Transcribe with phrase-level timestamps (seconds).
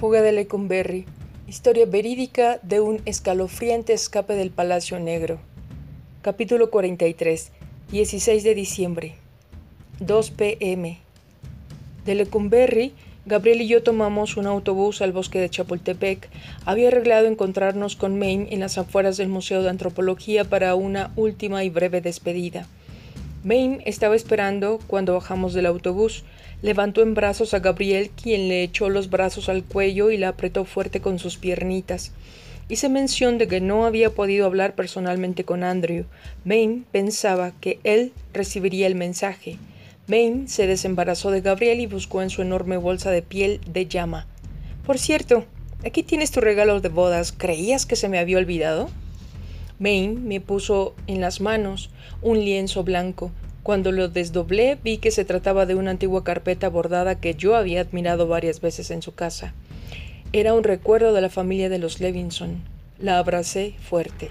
[0.00, 1.04] Fuga de Lecumberri.
[1.46, 5.40] Historia verídica de un escalofriante escape del Palacio Negro.
[6.22, 7.52] Capítulo 43.
[7.92, 9.16] 16 de diciembre.
[9.98, 10.98] 2 pm.
[12.06, 12.94] De Lecumberri,
[13.26, 16.30] Gabriel y yo tomamos un autobús al bosque de Chapultepec.
[16.64, 21.62] Había arreglado encontrarnos con Maine en las afueras del Museo de Antropología para una última
[21.62, 22.66] y breve despedida.
[23.42, 26.24] Maine estaba esperando cuando bajamos del autobús.
[26.60, 30.66] Levantó en brazos a Gabriel, quien le echó los brazos al cuello y la apretó
[30.66, 32.12] fuerte con sus piernitas.
[32.68, 36.04] Hice mención de que no había podido hablar personalmente con Andrew.
[36.44, 39.56] Maine pensaba que él recibiría el mensaje.
[40.06, 44.26] Maine se desembarazó de Gabriel y buscó en su enorme bolsa de piel de llama.
[44.84, 45.46] Por cierto,
[45.84, 47.32] aquí tienes tu regalo de bodas.
[47.32, 48.90] ¿Creías que se me había olvidado?
[49.80, 51.90] Maine me puso en las manos
[52.22, 53.32] un lienzo blanco.
[53.62, 57.80] Cuando lo desdoblé vi que se trataba de una antigua carpeta bordada que yo había
[57.80, 59.54] admirado varias veces en su casa.
[60.32, 62.62] Era un recuerdo de la familia de los Levinson.
[62.98, 64.30] La abracé fuerte.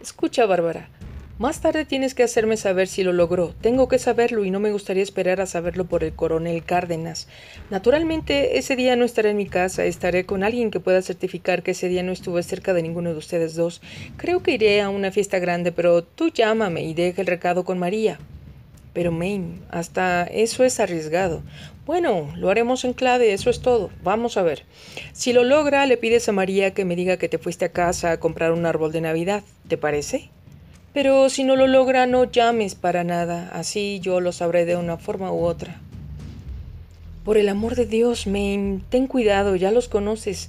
[0.00, 0.88] Escucha, Bárbara,
[1.38, 3.54] más tarde tienes que hacerme saber si lo logró.
[3.60, 7.28] Tengo que saberlo y no me gustaría esperar a saberlo por el coronel Cárdenas.
[7.70, 11.72] Naturalmente, ese día no estaré en mi casa, estaré con alguien que pueda certificar que
[11.72, 13.82] ese día no estuve cerca de ninguno de ustedes dos.
[14.16, 17.78] Creo que iré a una fiesta grande, pero tú llámame y deja el recado con
[17.78, 18.18] María.
[18.94, 21.42] Pero Maine, hasta eso es arriesgado.
[21.84, 23.90] Bueno, lo haremos en clave, eso es todo.
[24.02, 24.64] Vamos a ver.
[25.12, 28.12] Si lo logra, le pides a María que me diga que te fuiste a casa
[28.12, 29.44] a comprar un árbol de Navidad.
[29.68, 30.30] ¿Te parece?
[30.96, 34.96] Pero si no lo logra, no llames para nada, así yo lo sabré de una
[34.96, 35.78] forma u otra.
[37.22, 40.48] Por el amor de Dios, men, ten cuidado, ya los conoces.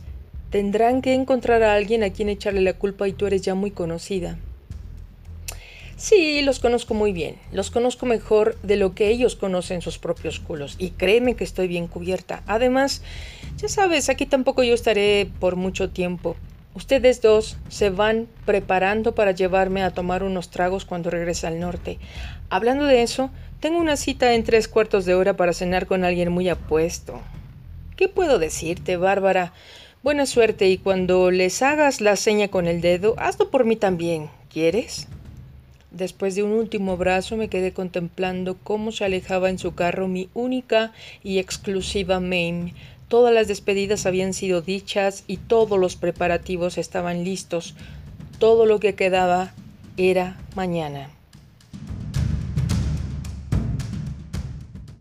[0.49, 3.71] Tendrán que encontrar a alguien a quien echarle la culpa y tú eres ya muy
[3.71, 4.37] conocida.
[5.97, 7.35] Sí, los conozco muy bien.
[7.51, 10.77] Los conozco mejor de lo que ellos conocen sus propios culos.
[10.79, 12.41] Y créeme que estoy bien cubierta.
[12.47, 13.01] Además,
[13.57, 16.37] ya sabes, aquí tampoco yo estaré por mucho tiempo.
[16.77, 21.97] Ustedes dos se van preparando para llevarme a tomar unos tragos cuando regrese al norte.
[22.51, 26.31] Hablando de eso, tengo una cita en tres cuartos de hora para cenar con alguien
[26.31, 27.19] muy apuesto.
[27.95, 29.53] ¿Qué puedo decirte, Bárbara?
[30.03, 34.29] Buena suerte y cuando les hagas la seña con el dedo, hazlo por mí también.
[34.53, 35.07] ¿Quieres?
[35.89, 40.29] Después de un último abrazo me quedé contemplando cómo se alejaba en su carro mi
[40.35, 40.91] única
[41.23, 42.75] y exclusiva Mame,
[43.07, 47.73] Todas las despedidas habían sido dichas y todos los preparativos estaban listos.
[48.39, 49.53] Todo lo que quedaba
[49.95, 51.16] era mañana.